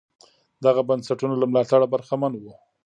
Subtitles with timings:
[0.65, 2.53] دغه بنسټونه له ملاتړه برخمن وو.